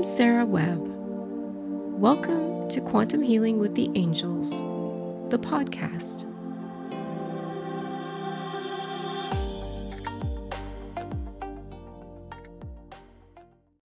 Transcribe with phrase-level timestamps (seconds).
[0.00, 0.80] I'm Sarah Webb.
[2.00, 4.48] Welcome to Quantum Healing with the Angels,
[5.30, 6.24] the podcast.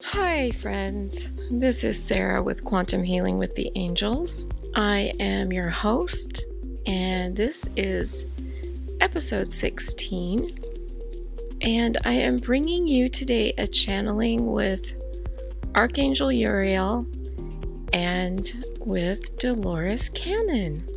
[0.04, 1.34] Hi, friends.
[1.52, 4.48] This is Sarah with Quantum Healing with the Angels.
[4.74, 6.46] I am your host,
[6.88, 8.26] and this is
[9.02, 10.50] episode 16.
[11.60, 14.94] And I am bringing you today a channeling with
[15.76, 17.06] Archangel Uriel
[17.92, 20.88] and with Dolores Cannon.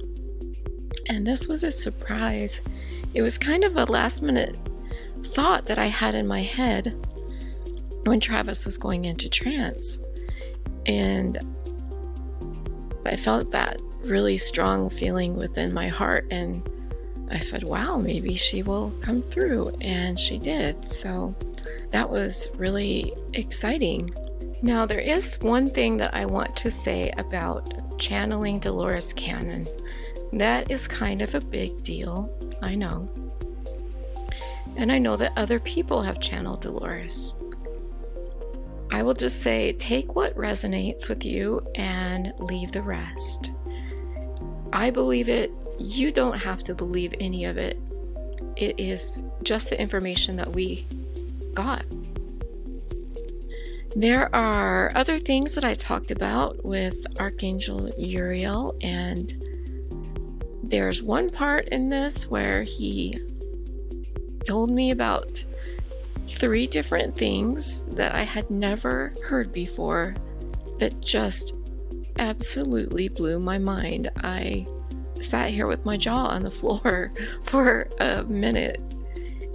[1.08, 2.62] And this was a surprise.
[3.12, 4.56] It was kind of a last minute
[5.24, 6.94] thought that I had in my head
[8.04, 9.98] when Travis was going into trance.
[10.86, 11.38] And
[13.04, 16.28] I felt that really strong feeling within my heart.
[16.30, 16.68] And
[17.30, 19.72] I said, wow, maybe she will come through.
[19.80, 20.86] And she did.
[20.86, 21.34] So
[21.90, 24.10] that was really exciting.
[24.60, 29.68] Now, there is one thing that I want to say about channeling Dolores Cannon.
[30.32, 32.28] That is kind of a big deal,
[32.60, 33.08] I know.
[34.76, 37.34] And I know that other people have channeled Dolores.
[38.90, 43.52] I will just say take what resonates with you and leave the rest.
[44.72, 45.52] I believe it.
[45.78, 47.78] You don't have to believe any of it.
[48.56, 50.86] It is just the information that we
[51.54, 51.84] got.
[53.98, 59.34] There are other things that I talked about with Archangel Uriel, and
[60.62, 63.18] there's one part in this where he
[64.46, 65.44] told me about
[66.28, 70.14] three different things that I had never heard before
[70.78, 71.56] that just
[72.20, 74.12] absolutely blew my mind.
[74.18, 74.64] I
[75.20, 77.10] sat here with my jaw on the floor
[77.42, 78.80] for a minute,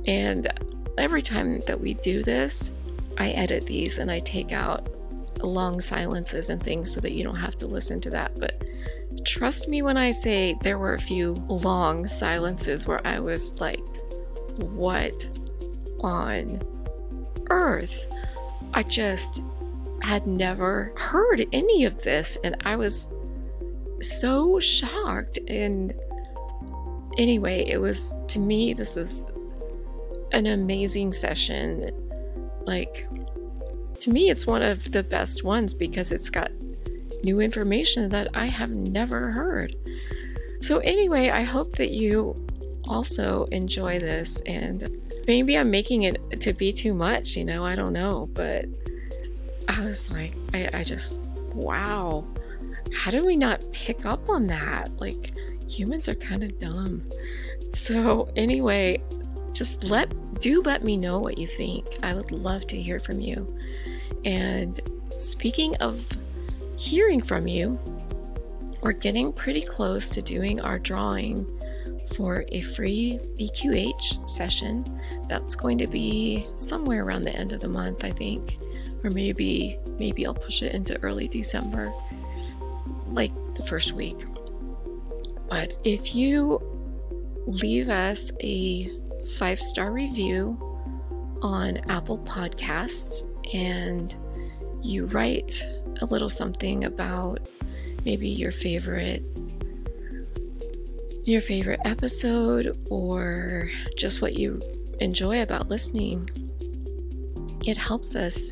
[0.06, 0.52] and
[0.98, 2.74] every time that we do this,
[3.18, 4.90] I edit these and I take out
[5.44, 8.40] long silences and things so that you don't have to listen to that.
[8.40, 8.64] But
[9.26, 13.82] trust me when I say there were a few long silences where I was like,
[14.58, 15.28] what
[16.02, 16.62] on
[17.50, 18.08] earth?
[18.74, 19.42] I just
[20.02, 23.10] had never heard any of this and I was
[24.02, 25.40] so shocked.
[25.48, 25.94] And
[27.18, 29.26] anyway, it was to me, this was
[30.32, 31.92] an amazing session
[32.66, 33.08] like,
[34.00, 36.52] to me, it's one of the best ones because it's got
[37.24, 39.76] new information that I have never heard.
[40.62, 42.36] So, anyway, I hope that you
[42.86, 44.42] also enjoy this.
[44.42, 44.90] And
[45.28, 48.30] maybe I'm making it to be too much, you know, I don't know.
[48.34, 48.66] But
[49.68, 51.18] I was like, I, I just,
[51.54, 52.26] wow.
[52.94, 54.92] How did we not pick up on that?
[55.00, 55.32] Like,
[55.68, 57.02] humans are kind of dumb.
[57.74, 59.02] So, anyway,
[59.54, 61.86] just let do let me know what you think.
[62.04, 63.56] I would love to hear from you.
[64.26, 64.80] And
[65.18, 66.06] speaking of
[66.78, 67.80] hearing from you,
[68.82, 71.50] we're getting pretty close to doing our drawing
[72.16, 75.00] for a free BQH session.
[75.30, 78.58] That's going to be somewhere around the end of the month, I think.
[79.04, 81.94] Or maybe maybe I'll push it into early December.
[83.08, 84.18] Like the first week.
[85.50, 86.60] But if you
[87.46, 88.90] leave us a
[89.26, 90.58] five star review
[91.42, 93.24] on Apple Podcasts
[93.54, 94.16] and
[94.82, 95.66] you write
[96.02, 97.40] a little something about
[98.06, 99.24] maybe your favorite
[101.26, 104.62] your favorite episode or just what you
[105.00, 106.30] enjoy about listening.
[107.64, 108.52] It helps us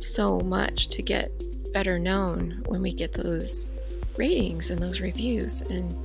[0.00, 1.30] so much to get
[1.72, 3.70] better known when we get those
[4.16, 5.96] ratings and those reviews and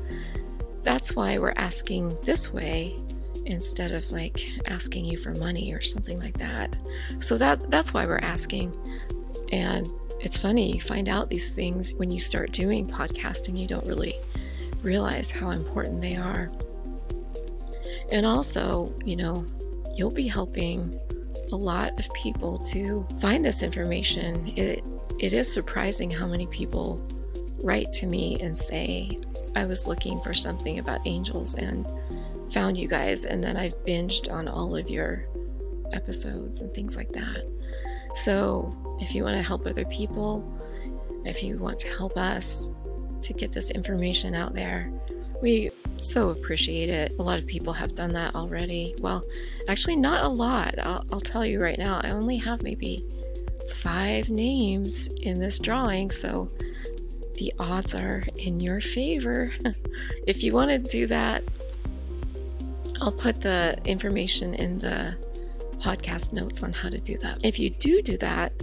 [0.83, 2.95] that's why we're asking this way
[3.47, 6.75] instead of like asking you for money or something like that.
[7.19, 8.75] So that that's why we're asking.
[9.51, 13.85] And it's funny, you find out these things when you start doing podcasting, you don't
[13.85, 14.15] really
[14.81, 16.51] realize how important they are.
[18.11, 19.45] And also, you know,
[19.95, 20.99] you'll be helping
[21.51, 24.47] a lot of people to find this information.
[24.57, 24.83] It
[25.19, 27.01] it is surprising how many people
[27.59, 29.17] write to me and say,
[29.55, 31.87] I was looking for something about angels and
[32.51, 35.27] found you guys, and then I've binged on all of your
[35.93, 37.45] episodes and things like that.
[38.15, 40.43] So, if you want to help other people,
[41.25, 42.71] if you want to help us
[43.21, 44.91] to get this information out there,
[45.41, 47.13] we so appreciate it.
[47.19, 48.95] A lot of people have done that already.
[48.99, 49.23] Well,
[49.67, 50.75] actually, not a lot.
[50.79, 53.05] I'll, I'll tell you right now, I only have maybe
[53.75, 56.49] five names in this drawing, so
[57.35, 59.51] the odds are in your favor.
[60.27, 61.43] if you want to do that,
[63.01, 65.15] I'll put the information in the
[65.77, 67.39] podcast notes on how to do that.
[67.43, 68.53] If you do do that,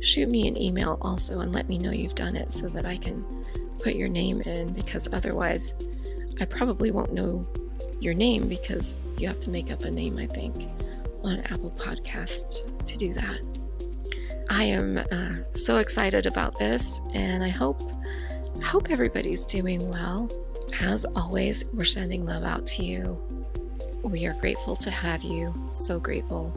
[0.00, 2.96] shoot me an email also and let me know you've done it so that I
[2.96, 3.24] can
[3.80, 5.74] put your name in because otherwise
[6.40, 7.46] I probably won't know
[8.00, 10.68] your name because you have to make up a name, I think,
[11.22, 13.40] on Apple Podcast to do that.
[14.50, 17.80] I am uh, so excited about this, and I hope
[18.60, 20.30] I hope everybody's doing well.
[20.80, 23.31] As always, we're sending love out to you.
[24.02, 25.54] We are grateful to have you.
[25.72, 26.52] So grateful.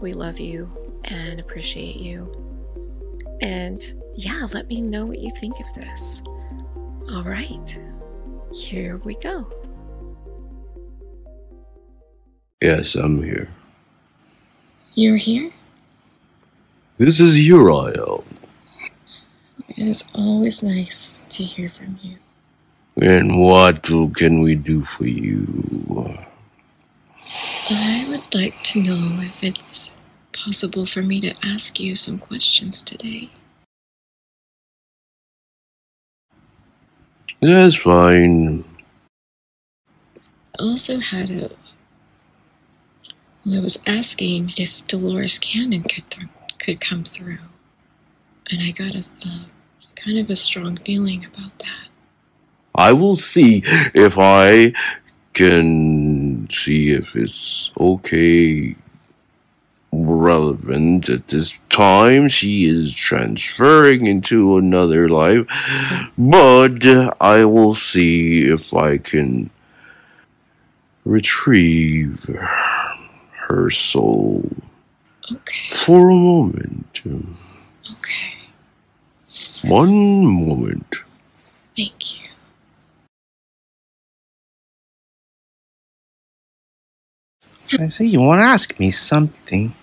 [0.00, 0.68] We love you
[1.04, 2.30] and appreciate you.
[3.40, 6.22] And yeah, let me know what you think of this.
[7.10, 7.78] All right,
[8.52, 9.46] here we go.
[12.60, 13.48] Yes, I'm here.
[14.94, 15.52] You're here?
[16.96, 18.24] This is Uriel.
[19.68, 22.16] It is always nice to hear from you.
[23.00, 26.18] And what can we do for you?
[27.70, 29.92] I would like to know if it's
[30.32, 33.30] possible for me to ask you some questions today.
[37.40, 38.64] That's fine.
[40.58, 41.50] I also had a.
[43.46, 46.28] I was asking if Dolores Cannon could th-
[46.58, 47.38] could come through,
[48.50, 49.46] and I got a, a
[49.94, 51.88] kind of a strong feeling about that.
[52.74, 53.62] I will see
[53.94, 54.72] if I
[55.34, 58.76] can see if it's okay
[59.92, 62.28] relevant at this time.
[62.28, 65.46] She is transferring into another life,
[66.18, 66.84] but
[67.20, 69.50] I will see if I can
[71.04, 72.24] retrieve
[73.48, 74.48] her soul
[75.30, 75.70] Okay.
[75.72, 77.02] for a moment.
[77.04, 78.34] Okay.
[79.64, 80.94] One moment.
[81.76, 82.28] Thank you.
[87.72, 89.74] I see you want to ask me something.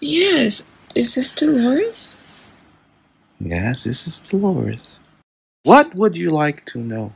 [0.00, 0.66] Yes.
[0.94, 2.18] Is this Dolores?
[3.40, 5.00] Yes, this is Dolores.
[5.64, 7.12] What would you like to know?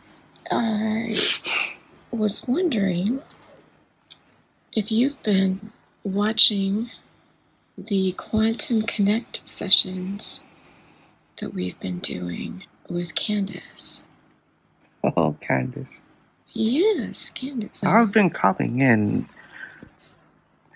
[0.51, 1.19] I
[2.13, 3.21] was wondering
[4.73, 5.73] if you've been
[6.05, 6.91] watching
[7.77, 10.43] the Quantum Connect sessions
[11.39, 14.03] that we've been doing with Candace.
[15.17, 16.03] Oh, Candace.
[16.53, 17.85] Yes, Candace.
[17.85, 19.27] I've been calling in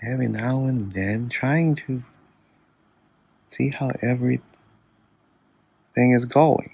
[0.02, 2.02] every now and then, trying to
[3.48, 4.42] see how everything
[5.96, 6.70] is going.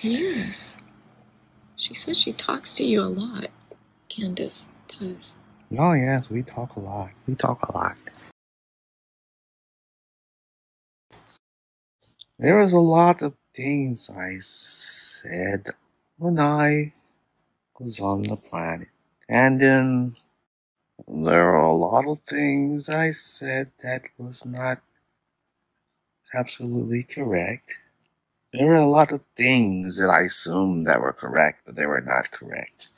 [0.00, 0.76] Yes.
[1.76, 3.48] She says she talks to you a lot.
[4.08, 5.36] Candace does.
[5.76, 7.10] Oh, yes, we talk a lot.
[7.26, 7.96] We talk a lot.
[12.38, 15.68] There was a lot of things I said
[16.18, 16.92] when I
[17.78, 18.88] was on the planet.
[19.28, 20.16] And then
[21.06, 24.80] there are a lot of things I said that was not
[26.34, 27.80] absolutely correct.
[28.52, 32.00] There were a lot of things that I assumed that were correct, but they were
[32.02, 32.88] not correct.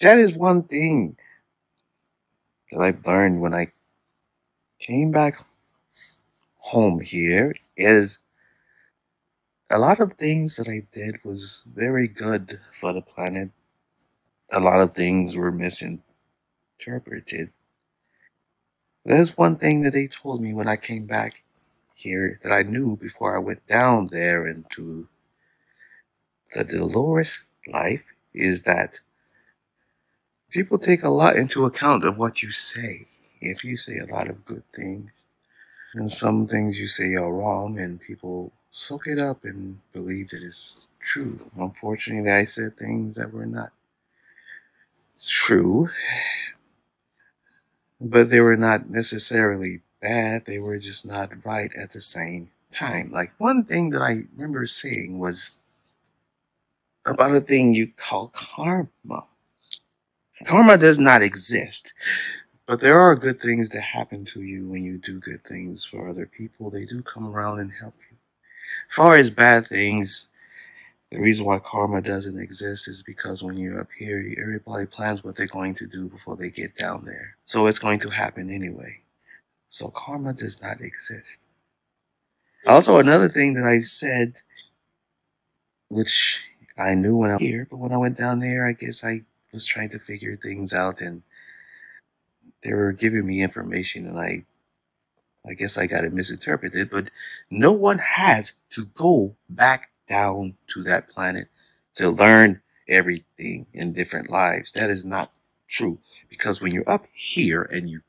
[0.00, 1.16] That is one thing
[2.70, 3.72] that I learned when I
[4.80, 5.44] came back
[6.58, 8.20] home here is
[9.70, 13.50] a lot of things that I did was very good for the planet.
[14.52, 15.52] A lot of things were
[16.86, 17.50] misinterpreted.
[19.04, 21.42] There's one thing that they told me when I came back
[21.94, 25.08] here that I knew before I went down there into
[26.54, 29.00] the Dolores life is that
[30.50, 33.06] people take a lot into account of what you say.
[33.40, 35.10] If you say a lot of good things,
[35.94, 40.42] and some things you say are wrong, and people soak it up and believe that
[40.42, 41.50] it's true.
[41.56, 43.72] Unfortunately, I said things that were not
[45.22, 45.90] true,
[48.00, 50.46] but they were not necessarily bad.
[50.46, 53.10] They were just not right at the same time.
[53.10, 55.62] Like one thing that I remember seeing was
[57.06, 59.24] about a thing you call karma.
[60.44, 61.92] Karma does not exist,
[62.66, 66.08] but there are good things that happen to you when you do good things for
[66.08, 66.70] other people.
[66.70, 68.16] They do come around and help you.
[68.90, 70.28] As far as bad things,
[71.14, 75.36] the reason why karma doesn't exist is because when you're up here, everybody plans what
[75.36, 77.36] they're going to do before they get down there.
[77.44, 79.02] So it's going to happen anyway.
[79.68, 81.38] So karma does not exist.
[82.66, 84.38] Also, another thing that I've said,
[85.88, 86.42] which
[86.76, 89.20] I knew when I was here, but when I went down there, I guess I
[89.52, 91.22] was trying to figure things out and
[92.64, 94.46] they were giving me information and I
[95.46, 97.10] I guess I got it misinterpreted, but
[97.50, 101.48] no one has to go back down to that planet
[101.96, 104.72] to learn everything in different lives.
[104.72, 105.32] That is not
[105.68, 108.00] true because when you're up here and you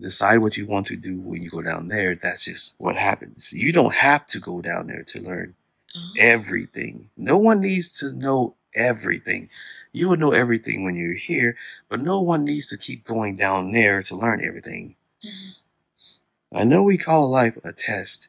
[0.00, 2.16] decide what you want to do when you go down there.
[2.16, 3.52] That's just what happens.
[3.54, 5.56] You don't have to go down there to learn
[5.96, 7.10] Oh, everything.
[7.16, 9.48] No one needs to know everything.
[9.92, 11.56] You will know everything when you're here,
[11.88, 14.96] but no one needs to keep going down there to learn everything.
[15.24, 15.52] mhm.
[16.52, 18.28] I know we call life a test,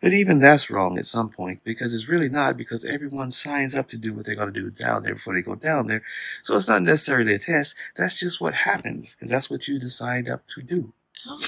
[0.00, 3.88] but even that's wrong at some point because it's really not because everyone signs up
[3.88, 6.02] to do what they're going to do down there before they go down there.
[6.42, 7.76] So it's not necessarily a test.
[7.96, 10.92] That's just what happens because that's what you decide up to do.
[11.28, 11.40] Oh,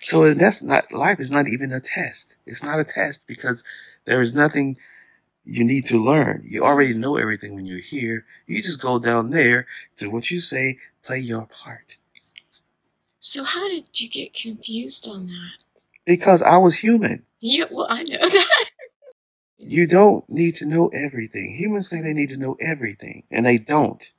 [0.00, 2.36] So that's not life is not even a test.
[2.46, 3.62] It's not a test because
[4.06, 4.76] there is nothing
[5.44, 6.42] you need to learn.
[6.46, 8.26] You already know everything when you're here.
[8.46, 9.66] You just go down there,
[9.98, 11.96] do what you say, play your part.
[13.20, 15.64] So how did you get confused on that?
[16.08, 17.26] Because I was human.
[17.38, 18.64] Yeah, well, I know that.
[19.58, 21.56] You don't need to know everything.
[21.58, 24.10] Humans think they need to know everything, and they don't.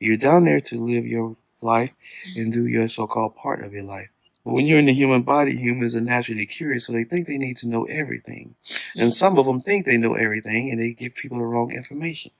[0.00, 1.92] You're down there to live your life
[2.34, 4.08] and do your so-called part of your life.
[4.44, 7.38] But when you're in the human body, humans are naturally curious, so they think they
[7.38, 8.56] need to know everything.
[8.94, 9.10] And mm-hmm.
[9.10, 12.32] some of them think they know everything, and they give people the wrong information.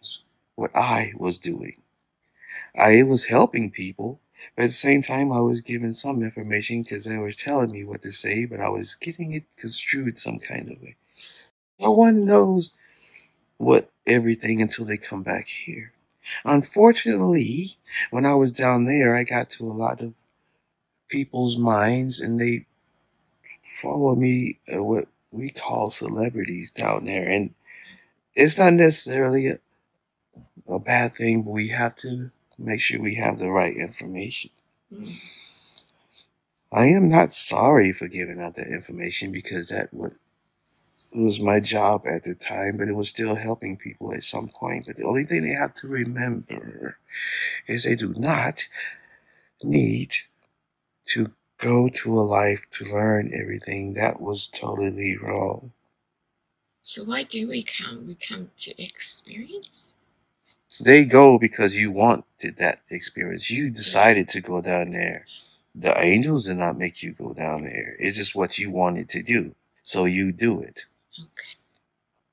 [0.57, 1.83] What I was doing,
[2.77, 4.21] I was helping people,
[4.59, 8.03] at the same time, I was given some information because they were telling me what
[8.03, 10.97] to say, but I was getting it construed some kind of way.
[11.79, 12.77] No one knows
[13.59, 15.93] what everything until they come back here.
[16.45, 17.73] Unfortunately,
[18.11, 20.15] when I was down there, I got to a lot of
[21.09, 22.67] people's minds and they
[23.63, 27.29] follow me uh, what we call celebrities down there.
[27.29, 27.55] And
[28.35, 29.59] it's not necessarily a,
[30.69, 34.51] a bad thing, but we have to make sure we have the right information.
[34.93, 35.17] Mm.
[36.73, 40.11] I am not sorry for giving out that information because that wa-
[41.17, 44.87] was my job at the time, but it was still helping people at some point.
[44.87, 46.99] But the only thing they have to remember
[47.67, 48.69] is they do not
[49.63, 50.13] need
[51.07, 53.95] to go to a life to learn everything.
[53.95, 55.73] That was totally wrong.
[56.83, 58.07] So why do we come?
[58.07, 59.97] We come to experience.
[60.81, 63.51] They go because you wanted that experience.
[63.51, 65.27] You decided to go down there.
[65.75, 67.97] The angels did not make you go down there.
[67.99, 69.55] It's just what you wanted to do.
[69.83, 70.87] So you do it.
[71.19, 71.57] Okay.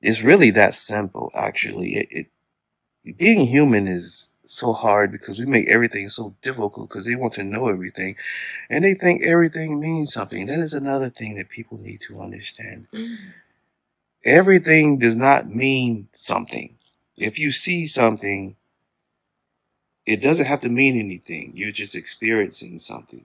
[0.02, 1.96] It's really that simple, actually.
[1.96, 7.14] It, it being human is so hard because we make everything so difficult because they
[7.16, 8.16] want to know everything
[8.70, 10.46] and they think everything means something.
[10.46, 12.88] That is another thing that people need to understand.
[12.92, 13.16] Mm.
[14.24, 16.76] Everything does not mean something.
[17.16, 18.56] If you see something,
[20.06, 21.52] it doesn't have to mean anything.
[21.54, 23.24] You're just experiencing something.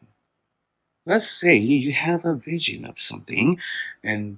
[1.06, 3.60] Let's say you have a vision of something
[4.04, 4.38] and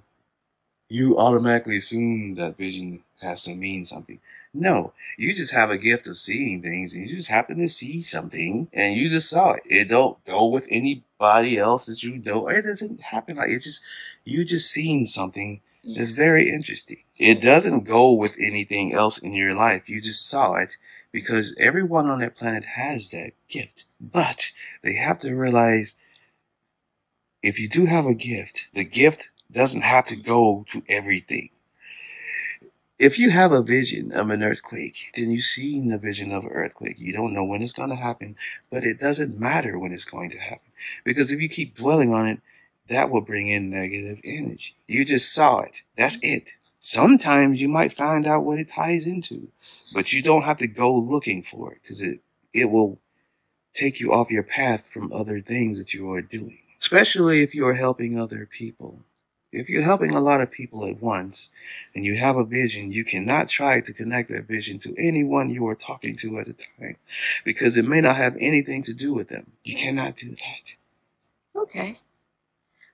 [0.89, 4.19] you automatically assume that vision has to mean something.
[4.53, 8.01] No, you just have a gift of seeing things and you just happen to see
[8.01, 9.63] something and you just saw it.
[9.65, 12.49] It don't go with anybody else that you know.
[12.49, 13.81] It doesn't happen like it's just
[14.25, 15.61] you just seeing something.
[15.83, 17.03] It's very interesting.
[17.17, 19.89] It doesn't go with anything else in your life.
[19.89, 20.77] You just saw it
[21.11, 23.85] because everyone on that planet has that gift.
[23.99, 24.51] But
[24.83, 25.95] they have to realize
[27.41, 31.49] if you do have a gift, the gift doesn't have to go to everything.
[32.99, 36.51] If you have a vision of an earthquake, then you've seen the vision of an
[36.51, 36.97] earthquake.
[36.99, 38.35] You don't know when it's going to happen,
[38.69, 40.71] but it doesn't matter when it's going to happen.
[41.03, 42.41] Because if you keep dwelling on it,
[42.91, 44.75] that will bring in negative energy.
[44.87, 45.81] You just saw it.
[45.97, 46.49] That's it.
[46.79, 49.49] Sometimes you might find out what it ties into,
[49.93, 52.19] but you don't have to go looking for it because it,
[52.53, 52.99] it will
[53.73, 57.65] take you off your path from other things that you are doing, especially if you
[57.65, 58.99] are helping other people.
[59.51, 61.51] If you're helping a lot of people at once
[61.93, 65.67] and you have a vision, you cannot try to connect that vision to anyone you
[65.67, 66.95] are talking to at the time
[67.43, 69.51] because it may not have anything to do with them.
[69.63, 70.77] You cannot do that.
[71.55, 71.99] Okay.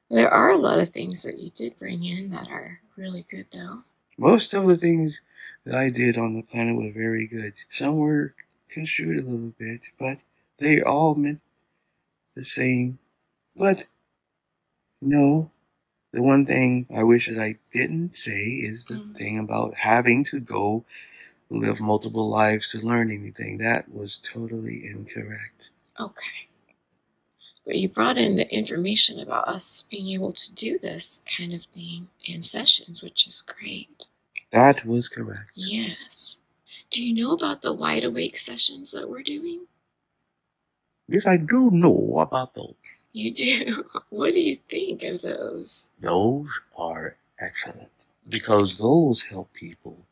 [0.09, 3.47] There are a lot of things that you did bring in that are really good,
[3.51, 3.83] though.
[4.17, 5.21] Most of the things
[5.65, 7.53] that I did on the planet were very good.
[7.69, 8.33] Some were
[8.69, 10.19] construed a little bit, but
[10.59, 11.41] they all meant
[12.35, 12.99] the same.
[13.55, 13.85] But
[15.01, 15.51] no,
[16.13, 19.15] the one thing I wish that I didn't say is the Mm.
[19.17, 20.85] thing about having to go
[21.49, 23.57] live multiple lives to learn anything.
[23.59, 25.69] That was totally incorrect.
[25.99, 26.46] Okay.
[27.67, 31.65] But you brought in the information about us being able to do this kind of
[31.65, 34.05] thing in sessions, which is great.
[34.51, 35.51] That was correct.
[35.53, 36.39] Yes.
[36.89, 39.67] Do you know about the wide awake sessions that we're doing?
[41.09, 42.75] Yes, I do know about those.
[43.12, 43.83] You do.
[44.09, 45.89] What do you think of those?
[46.00, 46.47] Those
[46.77, 47.91] are excellent
[48.29, 50.05] because those help people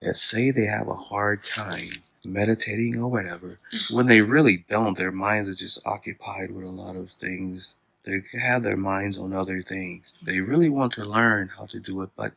[0.00, 1.90] that say they have a hard time
[2.24, 3.94] meditating or whatever, mm-hmm.
[3.94, 7.76] when they really don't, their minds are just occupied with a lot of things.
[8.04, 10.12] They have their minds on other things.
[10.16, 10.26] Mm-hmm.
[10.26, 12.32] They really want to learn how to do it, but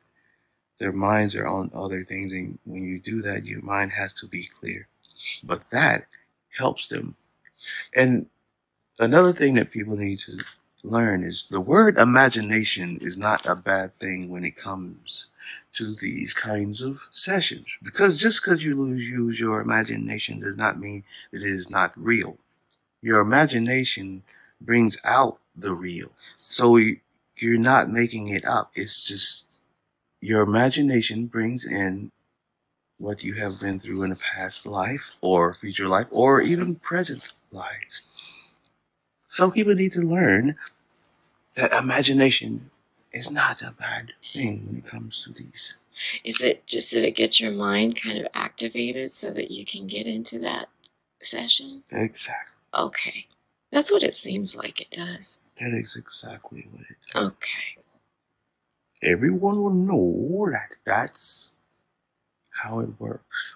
[0.80, 2.34] their minds are on other things.
[2.34, 4.88] And when you do that, your mind has to be clear.
[5.44, 6.06] But that
[6.58, 7.16] helps them.
[7.96, 8.28] And
[9.00, 10.40] another thing that people need to
[10.84, 15.28] learn is the word imagination is not a bad thing when it comes
[15.78, 17.68] to these kinds of sessions.
[17.82, 21.94] Because just because you lose, use your imagination does not mean that it is not
[21.96, 22.38] real.
[23.02, 24.24] Your imagination
[24.60, 26.12] brings out the real.
[26.36, 26.78] So
[27.38, 28.72] you're not making it up.
[28.74, 29.62] It's just
[30.20, 32.12] your imagination brings in
[32.98, 37.34] what you have been through in a past life or future life or even present
[37.52, 38.02] lives.
[39.30, 40.56] Some people need to learn
[41.56, 42.72] that imagination
[43.18, 45.78] is not a bad thing when it comes to these.
[46.24, 49.88] Is it just that it gets your mind kind of activated so that you can
[49.88, 50.70] get into that
[51.22, 51.84] session?
[51.92, 52.56] Exactly.
[52.74, 53.26] Okay.
[53.72, 55.42] That's what it seems like it does.
[55.60, 57.26] That is exactly what it does.
[57.28, 57.84] Okay.
[59.04, 61.52] Everyone will know that that's
[62.64, 63.56] how it works.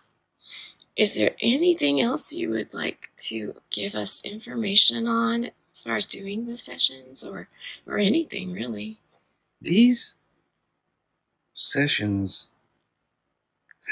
[0.95, 6.05] Is there anything else you would like to give us information on as far as
[6.05, 7.47] doing the sessions or
[7.87, 8.99] or anything really?
[9.61, 10.15] These
[11.53, 12.49] sessions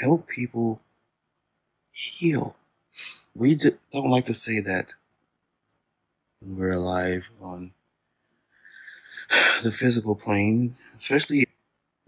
[0.00, 0.80] help people
[1.92, 2.56] heal.
[3.34, 4.94] We don't like to say that
[6.40, 7.72] when we're alive on
[9.62, 11.46] the physical plane, especially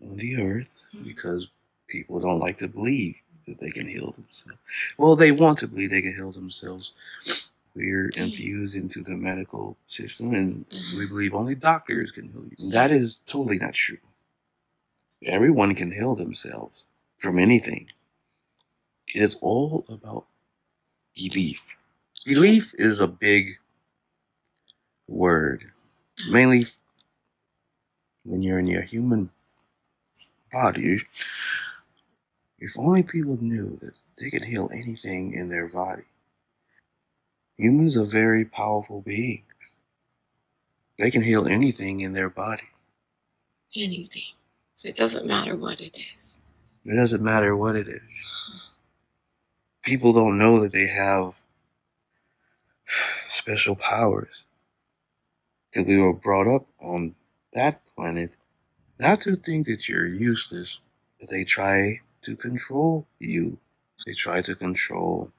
[0.03, 1.05] on the earth, hmm.
[1.05, 1.49] because
[1.89, 3.17] people don't like to believe
[3.47, 4.61] that they can heal themselves.
[4.97, 6.95] Well, they want to believe they can heal themselves.
[7.75, 10.99] We're infused into the medical system and mm-hmm.
[10.99, 12.71] we believe only doctors can heal you.
[12.71, 13.99] That is totally not true.
[15.25, 16.85] Everyone can heal themselves
[17.17, 17.89] from anything.
[19.09, 20.27] It is all about
[21.15, 21.77] belief.
[22.27, 23.59] Belief is a big
[25.09, 25.71] word,
[26.21, 26.33] mm-hmm.
[26.33, 26.67] mainly
[28.25, 29.31] when you're in your human
[30.53, 31.01] body.
[32.59, 36.03] If only people knew that they can heal anything in their body.
[37.63, 39.45] Humans are very powerful beings.
[40.99, 42.65] They can heal anything in their body.
[43.77, 44.35] Anything.
[44.75, 46.43] So it doesn't matter what it is.
[46.85, 48.01] It doesn't matter what it is.
[49.85, 51.45] People don't know that they have
[53.29, 54.43] special powers.
[55.75, 57.15] That we were brought up on
[57.53, 58.35] that planet
[58.99, 60.81] not to think that you're useless,
[61.21, 63.61] but they try to control you.
[64.05, 65.31] They try to control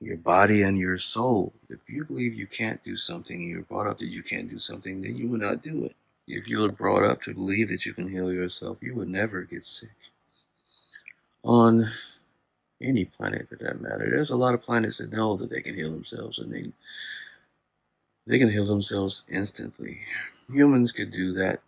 [0.00, 1.52] your body and your soul.
[1.68, 4.58] If you believe you can't do something and you're brought up that you can't do
[4.58, 5.96] something, then you will not do it.
[6.26, 9.42] If you were brought up to believe that you can heal yourself, you would never
[9.42, 9.90] get sick.
[11.44, 11.90] On
[12.82, 14.08] any planet for that matter.
[14.10, 16.72] There's a lot of planets that know that they can heal themselves and they
[18.26, 20.00] they can heal themselves instantly.
[20.50, 21.60] Humans could do that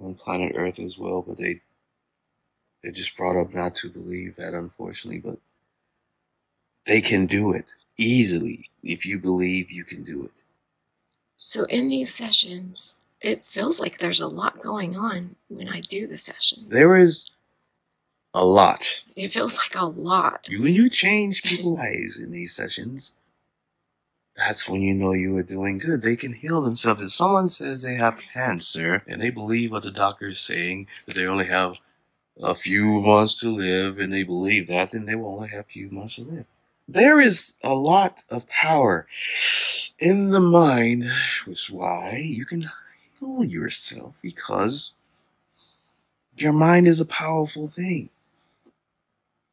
[0.00, 1.60] on planet Earth as well, but they
[2.82, 5.38] they're just brought up not to believe that unfortunately, but
[6.88, 10.32] they can do it easily if you believe you can do it.
[11.36, 16.06] So in these sessions, it feels like there's a lot going on when I do
[16.06, 16.70] the sessions.
[16.70, 17.30] There is
[18.34, 19.04] a lot.
[19.14, 20.48] It feels like a lot.
[20.50, 23.14] When you change people's lives in these sessions,
[24.36, 26.02] that's when you know you are doing good.
[26.02, 27.02] They can heal themselves.
[27.02, 31.16] If someone says they have cancer and they believe what the doctor is saying, that
[31.16, 31.74] they only have
[32.40, 35.68] a few months to live, and they believe that, then they will only have a
[35.68, 36.46] few months to live.
[36.88, 39.06] There is a lot of power
[39.98, 41.04] in the mind,
[41.44, 42.70] which is why you can
[43.20, 44.94] heal yourself because
[46.36, 48.08] your mind is a powerful thing.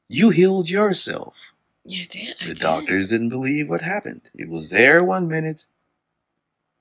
[0.08, 1.54] You healed yourself.
[1.84, 2.36] You did.
[2.42, 2.62] I The did.
[2.62, 4.30] doctors didn't believe what happened.
[4.34, 5.66] It was there one minute,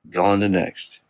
[0.08, 1.00] gone the next.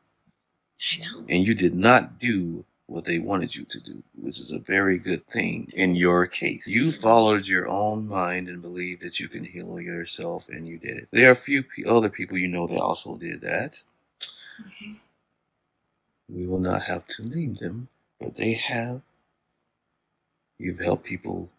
[0.94, 1.24] I know.
[1.28, 4.99] And you did not do what they wanted you to do, which is a very
[4.99, 6.68] good thing in your case.
[6.68, 10.99] You followed your own mind and believed that you can heal yourself, and you did
[10.99, 11.09] it.
[11.11, 13.83] There are a few other people you know that also did that.
[14.61, 15.01] Mhm.
[16.29, 17.88] We will not have to name them,
[18.20, 19.03] but they have.
[20.59, 21.51] You've helped people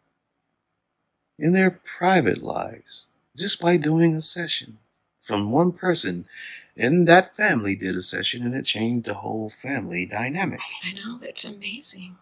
[1.39, 4.79] in their private lives just by doing a session.
[5.25, 6.27] From one person
[6.75, 10.59] in that family did a session and it changed the whole family dynamic.
[10.61, 11.19] Oh, I know.
[11.23, 12.17] It's amazing.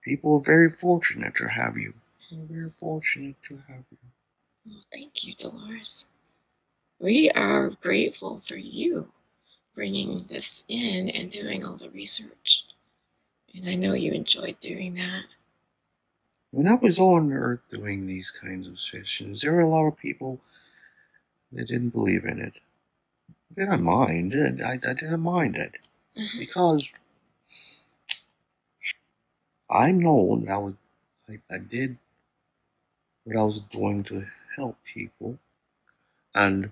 [0.00, 1.94] People are very fortunate to have you.
[2.30, 3.98] We're very fortunate to have you.
[4.64, 6.06] Well, thank you, Dolores.
[7.00, 9.08] We are grateful for you
[9.74, 12.66] bringing this in and doing all the research.
[13.52, 15.24] And I know you enjoyed doing that.
[16.52, 19.96] When I was on Earth doing these kinds of sessions, there were a lot of
[19.96, 20.40] people
[21.56, 22.54] that didn't believe in it.
[23.56, 24.62] I didn't mind it.
[24.62, 25.78] I, I didn't mind it
[26.18, 26.38] Mhm.
[26.40, 26.90] because
[29.70, 30.74] I know that I was
[31.28, 31.98] I, I did
[33.24, 35.38] what I was doing to help people,
[36.34, 36.66] and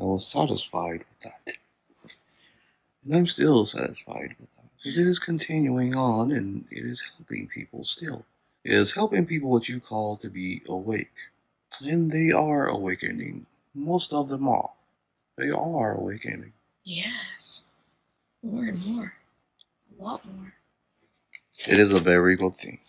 [0.00, 1.56] I was satisfied with that.
[3.04, 7.48] And I'm still satisfied with that because it is continuing on and it is helping
[7.48, 8.26] people still.
[8.64, 11.31] It is helping people what you call to be awake,
[11.80, 13.46] and they are awakening.
[13.74, 14.70] Most of them are.
[15.36, 16.52] They are awakening.
[16.84, 17.64] Yes.
[18.42, 19.14] More and more.
[19.98, 20.54] A lot more.
[21.66, 22.80] It is a very good thing.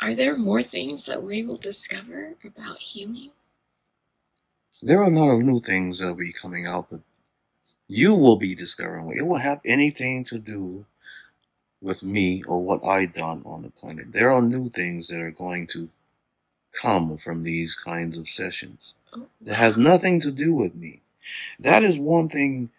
[0.00, 3.30] Are there more things that we will discover about healing?
[4.80, 7.00] There are a lot of new things that will be coming out, but
[7.88, 10.86] you will be discovering it will have anything to do
[11.80, 14.12] with me or what I done on the planet.
[14.12, 15.90] There are new things that are going to
[16.72, 18.94] come from these kinds of sessions.
[19.12, 21.00] Oh, That has nothing to do with me.
[21.58, 22.70] That is one thing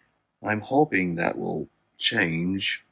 [0.42, 2.84] I'm hoping that will change.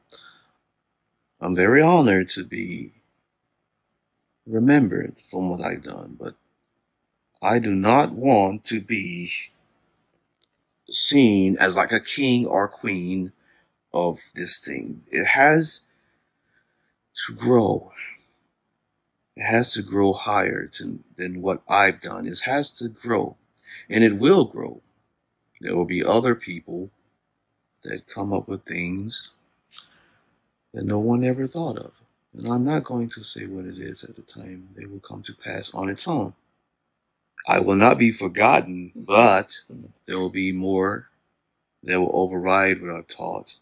[1.40, 2.92] I'm very honored to be
[4.46, 6.34] remembered from what I've done, but
[7.42, 9.30] I do not want to be
[10.90, 13.32] seen as like a king or queen
[13.92, 15.02] of this thing.
[15.10, 15.86] It has
[17.26, 17.92] to grow.
[19.38, 22.26] It has to grow higher to, than what I've done.
[22.26, 23.36] It has to grow,
[23.88, 24.82] and it will grow.
[25.60, 26.90] There will be other people
[27.84, 29.32] that come up with things
[30.74, 31.92] that no one ever thought of.
[32.34, 35.22] And I'm not going to say what it is at the time they will come
[35.22, 36.34] to pass on its own.
[37.48, 39.60] I will not be forgotten, but
[40.06, 41.10] there will be more
[41.84, 43.56] that will override what I've taught.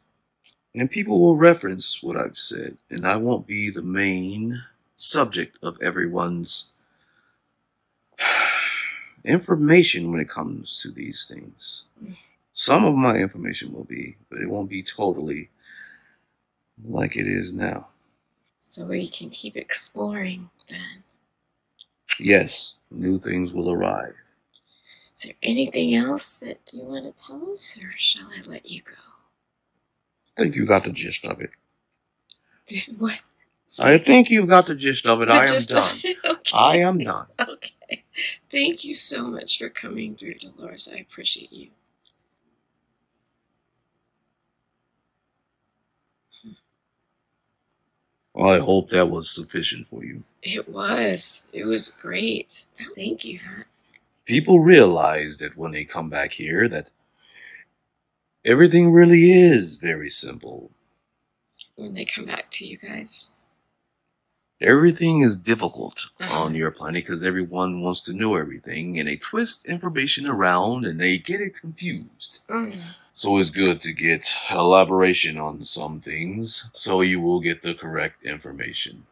[0.75, 4.59] And people will reference what I've said, and I won't be the main
[4.97, 6.73] subject of everyone's
[9.25, 11.85] information when it comes to these things.
[12.53, 15.51] Some of my information will be, but it won't be totally
[16.83, 17.89] like it is now.
[18.61, 21.05] So we can keep exploring then.
[22.19, 24.15] Yes, new things will arrive.
[25.17, 28.83] Is there anything else that you want to tell us, or shall I let you
[28.83, 28.95] go?
[30.39, 31.51] I think you got the gist of it.
[32.99, 33.19] What?
[33.81, 35.29] I think you've got the gist of it.
[35.29, 36.01] I am done.
[36.25, 36.53] okay.
[36.55, 37.27] I am done.
[37.39, 38.05] Okay.
[38.51, 40.89] Thank you so much for coming through, Dolores.
[40.93, 41.69] I appreciate you.
[48.39, 50.23] I hope that was sufficient for you.
[50.43, 51.45] It was.
[51.53, 52.67] It was great.
[52.95, 53.41] Thank you.
[54.27, 56.91] People realize that when they come back here that
[58.45, 60.71] everything really is very simple.
[61.77, 63.33] When they come back to you guys.
[64.61, 66.31] Everything is difficult Mhm.
[66.31, 70.99] on your planet because everyone wants to know everything and they twist information around and
[70.99, 72.43] they get it confused.
[72.49, 72.81] Mm.
[73.15, 78.23] So it's good to get elaboration on some things so you will get the correct
[78.25, 79.07] information.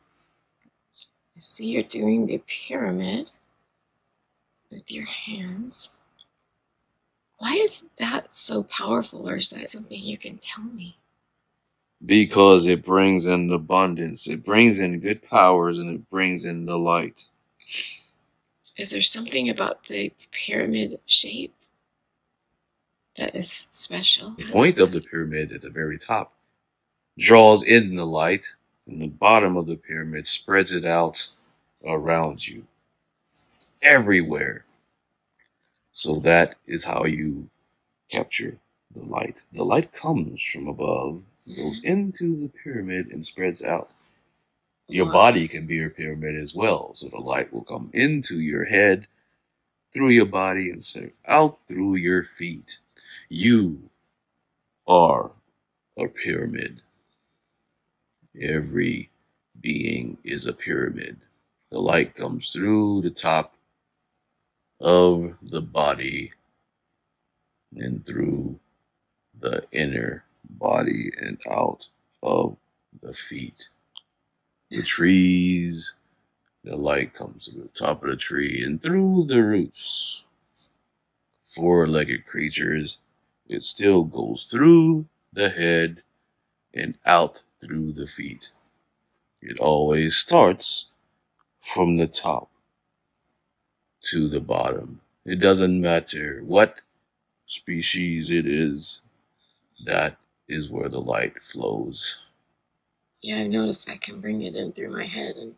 [1.36, 3.32] I see you're doing the pyramid
[4.70, 5.94] with your hands.
[7.38, 10.96] Why is that so powerful, or is that something you can tell me?
[12.04, 16.78] Because it brings in abundance, it brings in good powers, and it brings in the
[16.78, 17.30] light.
[18.76, 21.54] Is there something about the pyramid shape
[23.16, 24.34] that is special?
[24.36, 26.34] The point of the pyramid at the very top
[27.16, 28.46] draws in the light,
[28.86, 31.28] and the bottom of the pyramid spreads it out
[31.86, 32.66] around you,
[33.80, 34.64] everywhere.
[35.92, 37.48] So that is how you
[38.10, 38.58] capture
[38.94, 39.42] the light.
[39.52, 43.92] The light comes from above, goes into the pyramid, and spreads out.
[44.88, 46.94] Your body can be a pyramid as well.
[46.94, 49.06] So the light will come into your head,
[49.92, 52.78] through your body, and of out through your feet.
[53.28, 53.90] You
[54.86, 55.32] are
[55.98, 56.82] a pyramid.
[58.40, 59.10] Every
[59.60, 61.18] being is a pyramid.
[61.70, 63.54] The light comes through the top
[64.80, 66.32] of the body
[67.74, 68.60] and through
[69.38, 70.24] the inner
[70.58, 71.88] body and out
[72.22, 72.56] of
[73.00, 73.68] the feet.
[74.70, 75.94] The trees,
[76.64, 80.24] the light comes to the top of the tree and through the roots.
[81.46, 83.00] Four legged creatures,
[83.46, 86.02] it still goes through the head
[86.72, 88.50] and out through the feet.
[89.40, 90.90] It always starts
[91.60, 92.50] from the top
[94.10, 95.00] to the bottom.
[95.24, 96.80] It doesn't matter what
[97.46, 99.02] species it is,
[99.84, 100.16] that
[100.48, 102.22] is where the light flows.
[103.22, 105.54] Yeah, I've noticed I can bring it in through my head and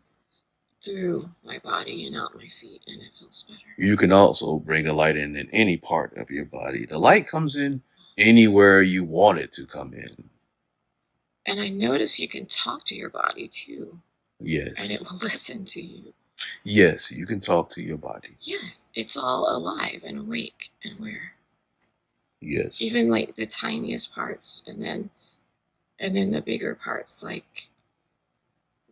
[0.83, 3.59] through my body and out my feet, and it feels better.
[3.77, 6.85] You can also bring the light in in any part of your body.
[6.85, 7.81] The light comes in
[8.17, 10.29] anywhere you want it to come in.
[11.45, 13.99] And I notice you can talk to your body too,
[14.39, 14.73] Yes.
[14.77, 16.13] and it will listen to you.
[16.63, 18.37] Yes, you can talk to your body.
[18.41, 18.57] Yeah,
[18.93, 21.33] it's all alive and awake and aware.
[22.39, 22.81] Yes.
[22.81, 25.09] Even like the tiniest parts, and then
[25.99, 27.67] and then the bigger parts, like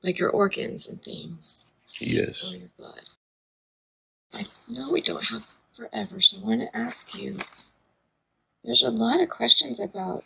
[0.04, 1.68] like your organs and things.
[2.00, 2.52] Yes.
[2.52, 3.02] or your blood.
[4.34, 7.36] I know we don't have forever, so I want to ask you.
[8.64, 10.24] There's a lot of questions about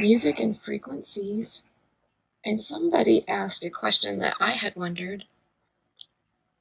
[0.00, 1.66] music and frequencies,
[2.44, 5.24] and somebody asked a question that I had wondered.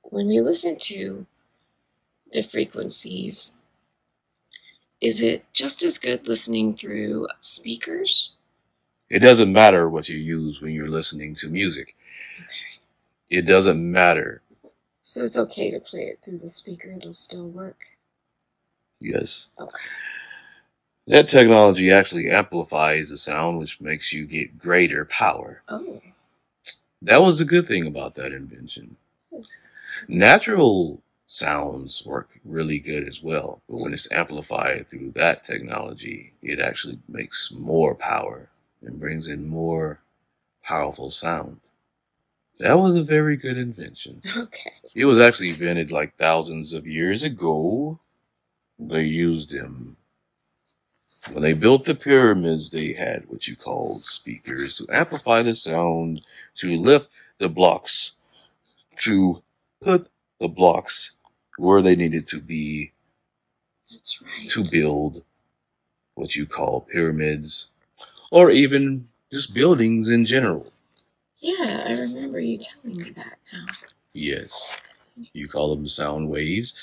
[0.04, 1.26] When we listen to
[2.32, 3.58] the frequencies,
[5.06, 8.34] is it just as good listening through speakers?
[9.10, 11.96] It doesn't matter what you use when you're listening to music.
[13.30, 14.42] It doesn't matter.
[15.04, 17.78] So it's okay to play it through the speaker, it'll still work.
[19.00, 19.48] Yes.
[19.60, 19.78] Okay.
[21.08, 25.62] That technology actually amplifies the sound, which makes you get greater power.
[25.70, 26.02] Oh,
[27.04, 28.98] That was a good thing about that invention.
[29.32, 29.70] yes.
[30.08, 36.60] Natural sounds work really good as well, but when it's amplified through that technology, it
[36.60, 38.50] actually makes more power
[38.82, 40.02] and brings in more
[40.64, 41.62] powerful sound.
[42.60, 44.22] That was a very good invention.
[44.38, 44.72] Okay.
[44.96, 48.00] It was actually invented like thousands of years ago.
[48.80, 49.98] They used them.
[51.32, 56.22] When they built the pyramids, they had what you called speakers to amplify the sound,
[56.56, 57.10] to lift
[57.40, 58.14] the blocks,
[59.00, 59.44] to
[59.82, 60.10] put
[60.40, 61.15] the blocks
[61.58, 62.92] where they needed to be
[63.92, 64.50] That's right.
[64.50, 65.24] to build
[66.16, 67.70] what you call pyramids,
[68.32, 70.72] or even just buildings in general.
[71.40, 73.66] Yeah, I remember you telling me that now.
[74.14, 74.78] Yes.
[75.34, 76.74] You call them sound waves.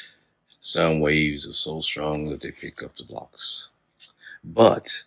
[0.61, 3.71] Sound waves are so strong that they pick up the blocks.
[4.45, 5.05] But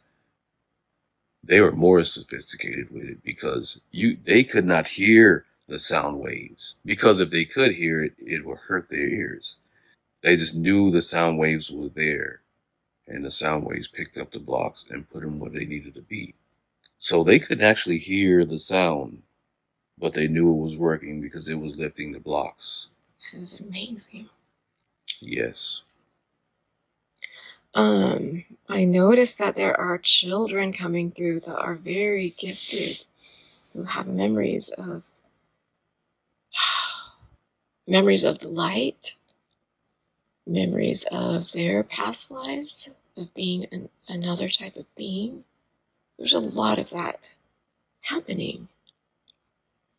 [1.43, 6.75] they were more sophisticated with it because you they could not hear the sound waves.
[6.86, 9.58] Because if they could hear it, it would hurt their ears.
[10.21, 12.41] They just knew the sound waves were there.
[13.08, 16.01] And the sound waves picked up the blocks and put them where they needed to
[16.01, 16.34] be.
[16.97, 19.21] So they couldn't actually hear the sound,
[19.97, 22.89] but they knew it was working because it was lifting the blocks.
[23.32, 24.30] That is amazing.
[25.21, 25.84] Yes.
[27.75, 33.06] Um, I noticed that there are children coming through that are very gifted,
[33.73, 35.04] who have memories of
[37.87, 39.15] memories of the light,
[40.47, 45.43] memories of their past lives, of being an, another type of being.
[46.17, 47.31] There's a lot of that
[48.01, 48.67] happening.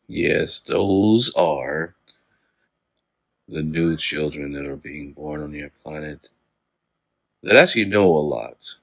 [0.07, 1.95] Yes, those are
[3.47, 6.29] the new children that are being born on your planet
[7.43, 8.75] that actually know a lot.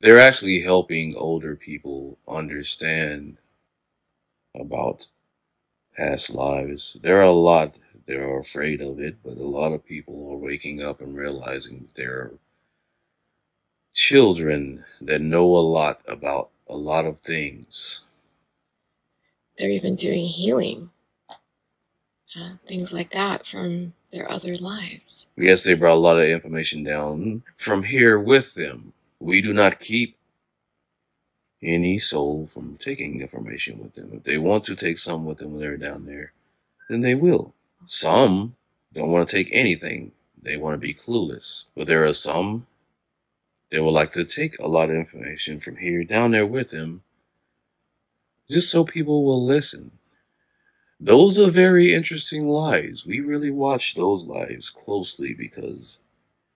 [0.00, 3.38] They're actually helping older people understand
[4.54, 5.06] about
[5.96, 6.96] past lives.
[7.02, 10.36] There are a lot that are afraid of it, but a lot of people are
[10.36, 12.32] waking up and realizing that there are
[13.94, 18.02] children that know a lot about a lot of things.
[19.58, 20.90] They're even doing healing,
[22.36, 25.28] uh, things like that from their other lives.
[25.36, 28.92] Yes, they brought a lot of information down from here with them.
[29.20, 30.16] We do not keep
[31.62, 34.10] any soul from taking information with them.
[34.12, 36.32] If they want to take some with them when they're down there,
[36.88, 37.54] then they will.
[37.84, 38.56] Some
[38.92, 40.12] don't want to take anything.
[40.40, 41.66] They want to be clueless.
[41.76, 42.66] But there are some
[43.70, 47.02] that would like to take a lot of information from here down there with them
[48.50, 49.92] just so people will listen.
[51.00, 53.06] Those are very interesting lives.
[53.06, 56.00] We really watch those lives closely because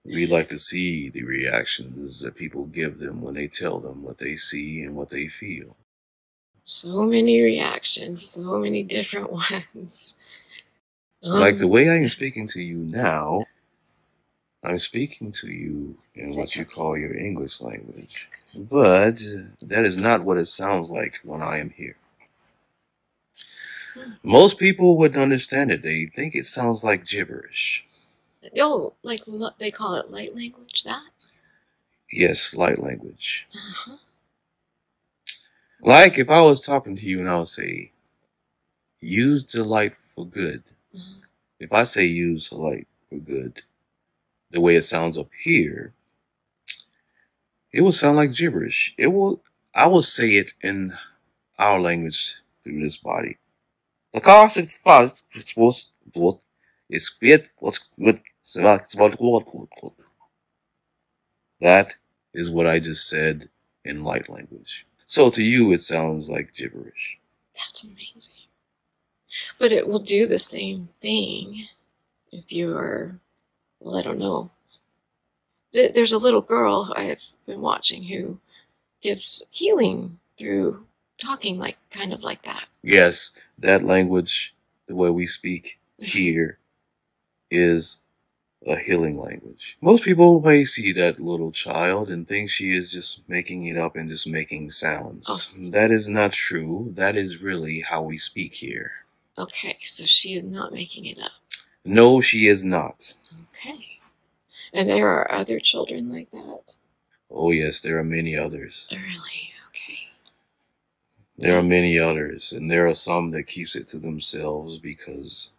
[0.06, 4.18] we like to see the reactions that people give them when they tell them what
[4.18, 5.76] they see and what they feel.
[6.64, 9.32] So many reactions, so many different
[9.74, 10.18] ones.
[11.22, 13.46] Like the Um, way I am speaking to you now,
[14.64, 18.28] I'm speaking to you in what you call your English language.
[18.54, 19.18] But
[19.62, 21.96] that is not what it sounds like when I am here.
[24.24, 25.82] Most people wouldn't understand it.
[25.82, 27.85] They think it sounds like gibberish.
[28.60, 29.22] Oh, like
[29.58, 30.82] they call it light language.
[30.84, 31.02] That.
[32.10, 33.46] Yes, light language.
[33.54, 33.96] Uh-huh.
[35.80, 37.92] Like if I was talking to you and I would say,
[39.00, 40.64] use the light for good.
[40.94, 41.22] Mhm.
[41.58, 43.62] If I say use the light for good,
[44.50, 45.94] the way it sounds up here,
[47.72, 48.94] it will sound like gibberish.
[48.96, 49.42] It will,
[49.74, 50.96] I will say it in
[51.58, 53.38] our language through this body.
[54.12, 56.40] Because it's fast, it's what
[56.88, 58.20] is fit what's with
[61.60, 61.94] that
[62.32, 63.48] is what I just said
[63.84, 64.86] in light language.
[65.06, 67.18] So to you, it sounds like gibberish.
[67.56, 68.34] That's amazing.
[69.58, 71.66] But it will do the same thing
[72.32, 73.18] if you're,
[73.80, 74.50] well, I don't know.
[75.72, 78.38] There's a little girl I've been watching who
[79.02, 80.86] gives healing through
[81.18, 82.66] talking like kind of like that.
[82.82, 84.54] Yes, that language,
[84.86, 86.58] the way we speak here,
[87.50, 87.98] is
[88.66, 89.76] a healing language.
[89.80, 93.96] Most people may see that little child and think she is just making it up
[93.96, 95.26] and just making sounds.
[95.28, 95.70] Oh.
[95.70, 96.92] That is not true.
[96.94, 98.92] That is really how we speak here.
[99.38, 101.32] Okay, so she is not making it up.
[101.84, 103.14] No, she is not.
[103.52, 103.86] Okay.
[104.72, 106.76] And there are other children like that.
[107.30, 108.88] Oh, yes, there are many others.
[108.90, 109.52] Really?
[109.68, 109.98] Okay.
[111.36, 115.50] There are many others, and there are some that keeps it to themselves because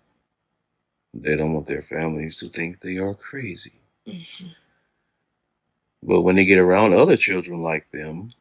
[1.13, 3.73] they don't want their families to think they are crazy.
[4.05, 4.47] hmm
[6.03, 8.33] But when they get around other children like them,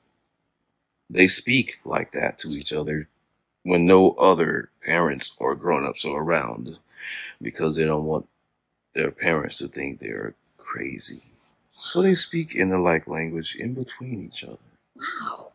[1.08, 3.08] they speak like that to each other
[3.62, 6.78] when no other parents or grown-ups are around
[7.40, 8.28] because they don't want
[8.94, 11.22] their parents to think they're crazy.
[11.80, 14.58] So they speak in the light language in between each other.
[14.96, 15.52] Wow.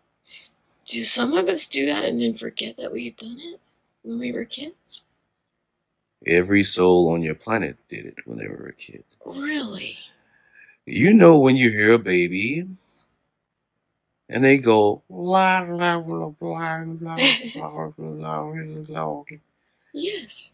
[0.85, 3.59] Do some of us do that and then forget that we've done it
[4.03, 5.05] when we were kids?
[6.25, 9.03] Every soul on your planet did it when they were a kid.
[9.25, 9.97] Really?
[10.85, 12.67] You know when you hear a baby
[14.29, 17.17] and they go la la la blah blah
[17.53, 19.23] blah blah blah.
[19.93, 20.51] Yes.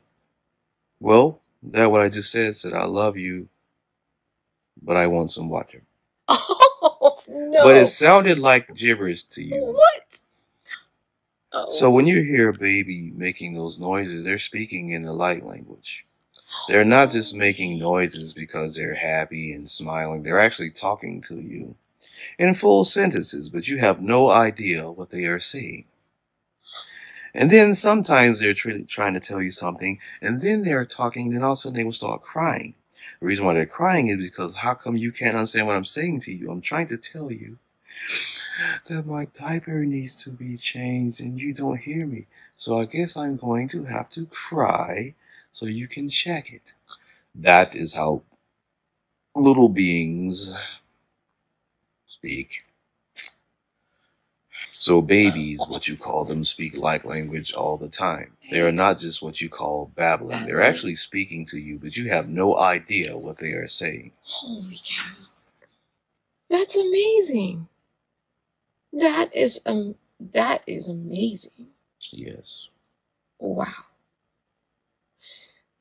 [1.00, 3.50] Well, that what I just said said I love you,
[4.82, 5.84] but I want some water.
[6.90, 7.64] Oh, no.
[7.64, 9.66] But it sounded like gibberish to you.
[9.66, 10.22] What?
[11.70, 16.06] So when you hear a baby making those noises, they're speaking in the light language.
[16.68, 20.24] They're not just making noises because they're happy and smiling.
[20.24, 21.76] They're actually talking to you
[22.40, 25.86] in full sentences, but you have no idea what they are saying.
[27.34, 31.44] And then sometimes they're tr- trying to tell you something, and then they're talking, and
[31.44, 32.74] all of a sudden they will start crying.
[33.20, 36.22] The reason why they're crying is because how come you can't understand what I'm saying
[36.22, 36.50] to you?
[36.52, 37.60] I'm trying to tell you
[38.88, 42.28] that my diaper needs to be changed and you don't hear me.
[42.58, 45.16] So I guess I'm going to have to cry
[45.52, 46.74] so you can check it.
[47.36, 48.24] That is how
[49.36, 50.54] little beings
[52.06, 52.66] speak.
[54.80, 58.34] So babies, what you call them, speak light language all the time.
[58.50, 60.48] They are not just what you call babbling.
[60.48, 64.12] They're actually speaking to you, but you have no idea what they are saying.
[64.24, 65.12] Holy cow.
[66.50, 67.68] That's amazing.
[68.94, 71.70] That is um that is amazing.
[72.12, 72.68] Yes.
[73.40, 73.74] Wow.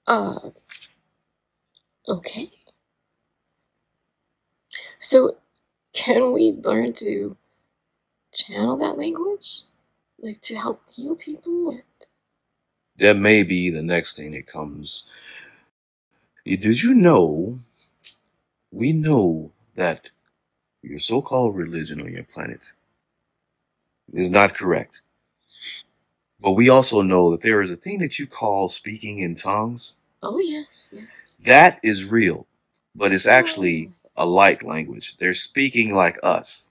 [0.06, 0.50] Uh
[2.08, 2.50] okay.
[5.00, 5.38] So
[5.94, 7.36] can we learn to
[8.34, 9.62] channel that language?
[10.20, 11.80] Like to help heal people?
[12.98, 15.04] That may be the next thing that comes.
[16.46, 17.60] Y- Did you know?
[18.72, 20.10] We know that
[20.82, 22.72] your so called religion on your planet
[24.12, 25.02] is not correct.
[26.40, 29.96] But we also know that there is a thing that you call speaking in tongues.
[30.22, 31.06] Oh yes, yes.
[31.44, 32.46] That is real,
[32.94, 35.16] but it's actually a light language.
[35.16, 36.70] They're speaking like us.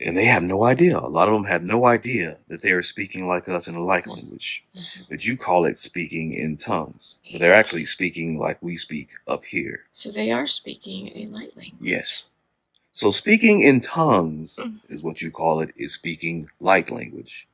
[0.00, 0.98] And they have no idea.
[0.98, 3.82] A lot of them have no idea that they are speaking like us in a
[3.82, 4.64] light language.
[4.74, 5.08] Mhm.
[5.08, 7.18] But you call it speaking in tongues.
[7.30, 9.84] But they're actually speaking like we speak up here.
[9.92, 11.80] So they are speaking a light language.
[11.80, 12.30] Yes.
[12.94, 14.80] So speaking in tongues Mm.
[14.88, 17.48] is what you call it, is speaking light language.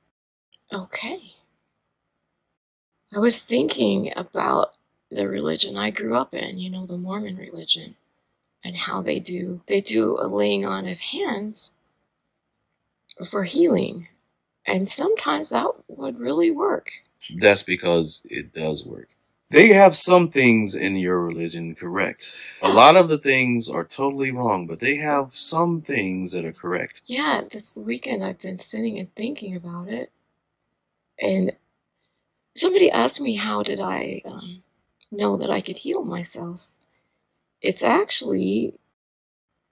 [0.70, 1.34] Okay.
[3.16, 4.74] I was thinking about
[5.10, 7.96] the religion I grew up in, you know, the Mormon religion,
[8.62, 11.72] and how they do they do a laying on of hands
[13.30, 14.08] for healing.
[14.66, 16.90] And sometimes that would really work.
[17.36, 19.08] That's because it does work.
[19.50, 22.36] They have some things in your religion correct.
[22.62, 26.52] A lot of the things are totally wrong, but they have some things that are
[26.52, 27.02] correct.
[27.06, 30.12] Yeah, this weekend I've been sitting and thinking about it.
[31.20, 31.56] And
[32.56, 34.62] somebody asked me how did I um,
[35.10, 36.68] know that I could heal myself.
[37.60, 38.74] It's actually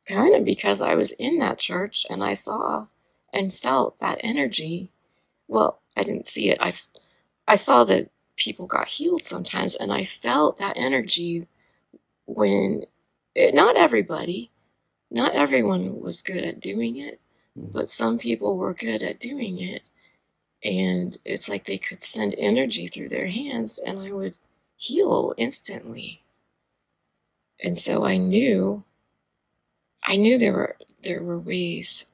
[0.09, 2.87] kind of because I was in that church and I saw
[3.33, 4.91] and felt that energy.
[5.47, 6.59] Well, I didn't see it.
[6.61, 6.75] I,
[7.47, 11.49] I saw that people got healed sometimes, and I felt that energy
[12.27, 12.85] when
[13.35, 14.51] it, not everybody,
[15.11, 17.21] not everyone was good at doing it,
[17.59, 17.73] Mhm.
[17.73, 19.83] but some people were good at doing it.
[20.65, 24.39] and it's like they could send energy through their hands and I would
[24.77, 26.23] heal instantly.
[27.63, 28.85] And so I knew
[30.05, 32.07] I knew there were there were ways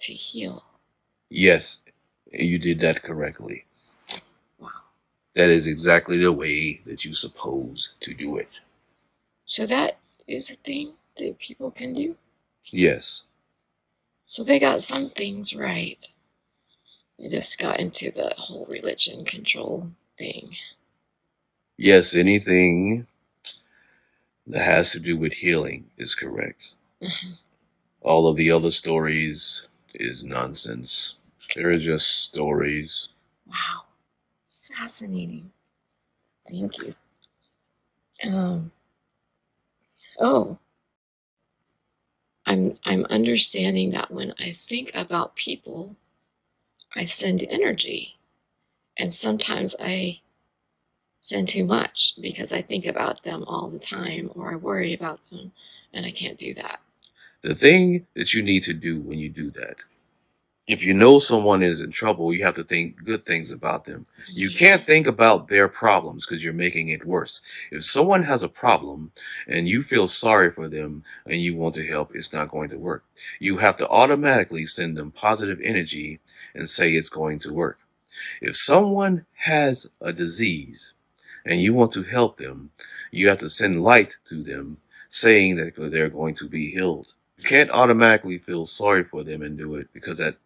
[0.00, 0.64] to heal.
[1.30, 1.82] Yes,
[2.32, 3.66] you did that correctly.
[5.34, 8.60] That is exactly the way that you suppose to do it.
[9.46, 12.16] So that is a thing that people can do.
[12.66, 13.24] Yes.
[14.26, 16.06] So they got some things right.
[17.18, 20.56] They just got into the whole religion control thing.
[21.76, 23.06] Yes, anything
[24.46, 26.74] that has to do with healing is correct.
[27.00, 27.38] Mhm.
[28.00, 31.16] All of the other stories is nonsense.
[31.54, 33.08] They're just stories.
[33.46, 33.84] Wow.
[34.76, 35.52] Fascinating.
[36.48, 36.94] Thank you.
[38.24, 38.72] Um
[40.18, 40.58] oh.
[42.46, 45.96] I'm I'm understanding that when I think about people,
[46.94, 48.16] I send energy.
[48.98, 50.20] And sometimes I
[51.20, 55.20] send too much because I think about them all the time or I worry about
[55.30, 55.52] them
[55.94, 56.80] and I can't do that.
[57.42, 59.76] The thing that you need to do when you do that,
[60.72, 64.06] if you know someone is in trouble, you have to think good things about them.
[64.26, 67.42] You can't think about their problems because you're making it worse.
[67.70, 69.12] If someone has a problem
[69.46, 72.78] and you feel sorry for them and you want to help, it's not going to
[72.78, 73.04] work.
[73.38, 76.20] You have to automatically send them positive energy
[76.54, 77.78] and say it's going to work.
[78.40, 80.94] If someone has a disease
[81.44, 82.70] and you want to help them,
[83.10, 84.78] you have to send light to them
[85.10, 87.12] saying that they're going to be healed.
[87.36, 90.36] You can't automatically feel sorry for them and do it because that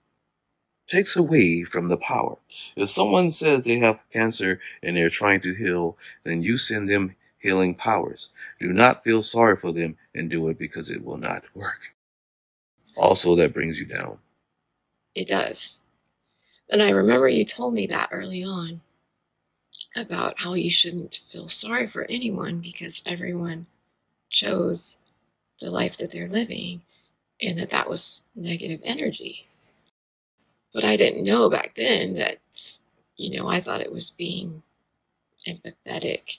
[0.89, 2.37] takes away from the power.
[2.76, 7.16] If someone says they have cancer and they're trying to heal, then you send them
[7.39, 8.30] healing powers.
[8.61, 11.95] Do not feel sorry for them and do it because it will not work.
[12.97, 14.18] Also, that brings you down.
[15.14, 15.80] It does.
[16.70, 18.80] And I remember you told me that early on
[19.95, 23.66] about how you shouldn't feel sorry for anyone because everyone
[24.30, 24.99] chose
[25.61, 26.82] the life that they're living
[27.41, 29.43] and that that was negative energy.
[30.76, 32.36] But I didn't know back then that,
[33.16, 34.62] you know, I thought it was being
[35.48, 36.38] empathetic.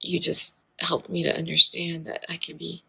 [0.00, 2.84] You just helped me to understand that I can be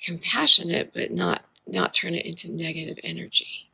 [0.00, 3.70] compassionate but not not turn it into negative energy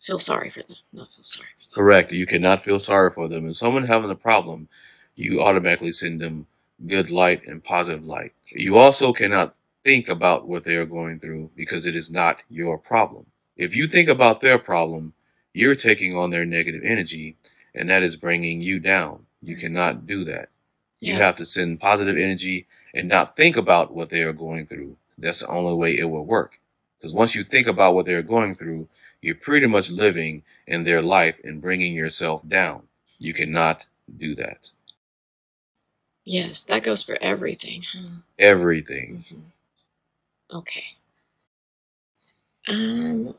[0.00, 1.48] feel sorry for them, not feel sorry.
[1.72, 2.12] Correct.
[2.12, 3.48] You cannot feel sorry for them.
[3.48, 4.68] If someone having a problem,
[5.14, 6.46] you automatically send them
[6.86, 8.32] good light and positive light.
[8.50, 9.54] You also cannot
[9.84, 13.26] think about what they are going through because it is not your problem.
[13.56, 15.12] If you think about their problem,
[15.54, 17.36] you're taking on their negative energy
[17.74, 19.26] and that is bringing you down.
[19.42, 20.48] You cannot do that.
[21.00, 21.18] You Yeah.
[21.18, 24.96] have to send positive energy and not think about what they are going through.
[25.18, 26.60] That's the only way it will work.
[26.98, 28.88] Because once you think about what they're going through,
[29.22, 32.88] you're pretty much living in their life and bringing yourself down.
[33.18, 34.70] You cannot do that.
[36.24, 38.08] Yes, that goes for everything, huh?
[38.38, 39.24] Everything.
[39.28, 39.40] hmm
[40.52, 40.84] Okay.
[42.68, 43.34] Um,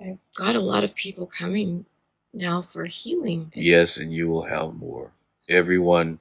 [0.00, 1.84] I've got a lot of people coming
[2.32, 3.52] now for healing.
[3.54, 5.12] Yes, and you will have more.
[5.48, 6.20] Everyone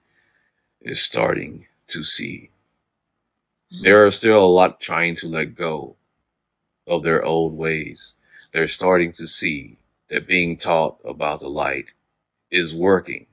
[0.81, 2.49] is starting to see.
[3.73, 3.83] Mm-hmm.
[3.83, 5.95] There are still a lot trying to let go
[6.87, 8.15] of their old ways.
[8.51, 9.77] They're starting to see
[10.09, 11.93] that being taught about the light
[12.51, 13.27] is working.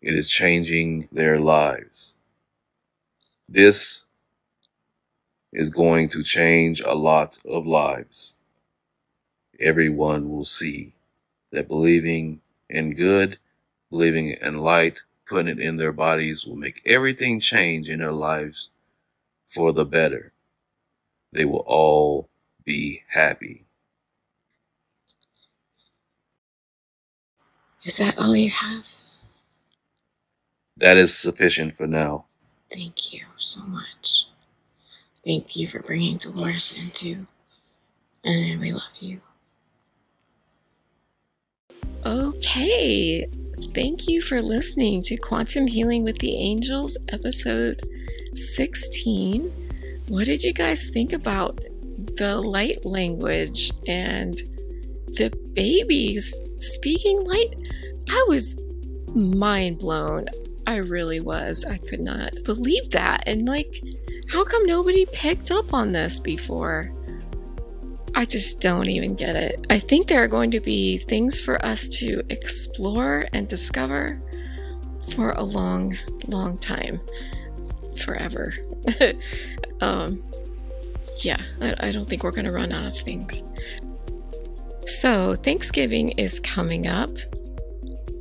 [0.00, 2.14] It is changing their lives.
[3.48, 4.04] This
[5.52, 8.34] is going to change a lot of lives.
[9.60, 10.94] Everyone will see
[11.50, 13.38] that believing in good,
[13.90, 18.70] believing in light, putting it in their bodies will make everything change in their lives
[19.48, 20.32] for the better.
[21.32, 22.28] They will all
[22.64, 23.64] be happy.
[27.84, 28.84] Is that all you have?
[30.76, 32.26] That is sufficient for now.
[32.70, 34.26] Thank you so much.
[35.24, 37.26] Thank you for bringing Dolores into.
[38.24, 39.20] And we love you.
[42.04, 43.28] Okay.
[43.74, 47.86] Thank you for listening to Quantum Healing with the Angels, episode
[48.34, 49.50] 16.
[50.08, 51.60] What did you guys think about
[52.16, 54.36] the light language and
[55.14, 57.54] the babies speaking light?
[58.08, 58.58] I was
[59.14, 60.26] mind blown.
[60.66, 61.64] I really was.
[61.64, 63.24] I could not believe that.
[63.26, 63.82] And like,
[64.28, 66.92] how come nobody picked up on this before?
[68.14, 69.64] I just don't even get it.
[69.70, 74.20] I think there are going to be things for us to explore and discover
[75.14, 75.96] for a long,
[76.26, 77.00] long time.
[77.96, 78.54] Forever.
[79.80, 80.22] um,
[81.18, 83.42] yeah, I, I don't think we're going to run out of things.
[84.86, 87.10] So, Thanksgiving is coming up.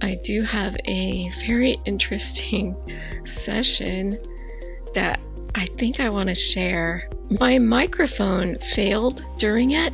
[0.02, 2.76] I do have a very interesting
[3.26, 4.18] session
[4.94, 5.20] that
[5.56, 7.10] I think I want to share.
[7.30, 9.94] My microphone failed during it,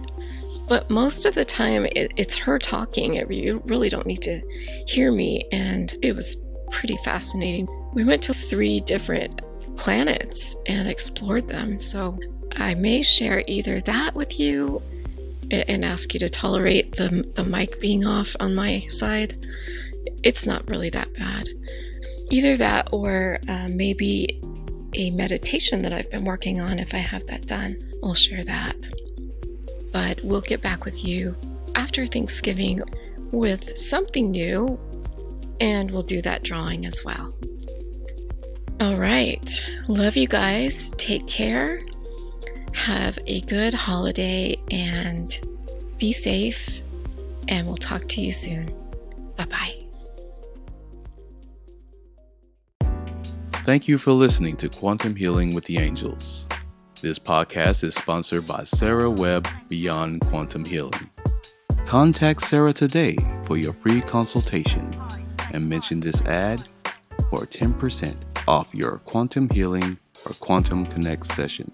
[0.70, 3.16] but most of the time it, it's her talking.
[3.16, 4.40] You really don't need to
[4.88, 6.38] hear me, and it was
[6.72, 7.68] pretty fascinating.
[7.94, 9.42] We went to three different
[9.78, 12.20] planets and explored them, so
[12.56, 14.82] I may share either that with you
[15.52, 19.46] and ask you to tolerate the, the mic being off on my side.
[20.24, 21.50] It's not really that bad.
[22.30, 24.42] Either that or uh, maybe
[24.96, 26.80] a meditation that I've been working on.
[26.80, 28.76] If I have that done, I'll share that.
[29.92, 31.36] But we'll get back with you
[31.76, 32.82] after Thanksgiving
[33.32, 34.80] with something new,
[35.60, 37.34] and we'll do that drawing as well.
[38.80, 39.66] All right.
[39.88, 40.94] Love you guys.
[40.98, 41.82] Take care.
[42.74, 45.40] Have a good holiday and
[45.98, 46.82] be safe.
[47.48, 48.74] And we'll talk to you soon.
[49.38, 49.83] Bye bye.
[53.64, 56.46] Thank you for listening to Quantum Healing with the Angels.
[57.02, 61.10] This podcast is sponsored by Sarah Webb Beyond Quantum Healing.
[61.86, 65.02] Contact Sarah today for your free consultation
[65.54, 66.68] and mention this ad
[67.30, 68.18] for 10%
[68.50, 71.72] off your quantum healing or quantum connect session.